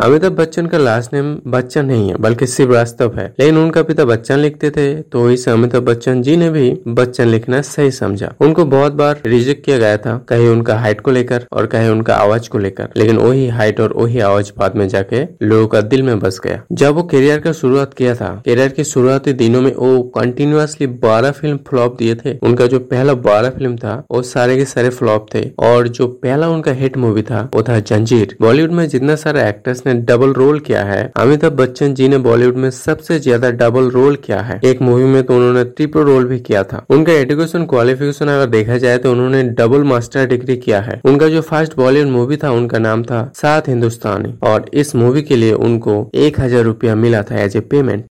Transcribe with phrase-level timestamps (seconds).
[0.00, 4.38] अमिताभ बच्चन का last name Bachchan नहीं है, बल्कि श्रीवास्तव है। लेकिन उनका पिता बच्चन
[4.38, 8.92] लिखते थे तो इस अमिताभ बच्चन जी ने भी बच्चन लिखना सही समझा। उनको बहुत
[8.92, 12.58] बार रिजेक्ट किया गया था, कहे उनका हाइट को लेकर और कहे उनका आवाज़ को
[12.58, 16.40] लेकर। लेकिन वही हाइट और वही आवाज़ बाद में जाके लोगों का दिल में बस
[16.44, 20.86] गया। जब वो करियर का शुरुआत किया था करियर के शुरुआती दिनों में वो कंटिन्यूसली
[21.04, 24.90] बारह फ़िल्म फ्लॉप दिए थे। उनका जो पहला बारह फ़िल्म था, वो सारे के सारे
[24.90, 29.14] फ्लॉप थे। और जो पहला उनका हिट मूवी था, वो था जंजीर। बॉलीवुड में जितना
[29.16, 33.50] सारा एक्टर्स ने डबल रोल किया है। अमिताभ बच्चन जी ने बॉलीवुड में सबसे ज़्यादा
[33.52, 37.12] डबल रोल किया है। एक मूवी में तो उन्होंने ट्रिपल रोल भी किया था। उनका
[37.14, 41.76] एजुकेशन क्वालिफिकेशन अगर देखा जाए तो उन्होंने डबल मास्टर डिग्री किया है। उनका जो फ़र्स्ट
[41.76, 46.40] बॉलीवुड मूवी था, उनका नाम था सात हिंदुस्तानी। और इस मूवी के लिए उनको एक
[46.40, 48.04] हज़ार रूपया मिला था एज ए पेमेंट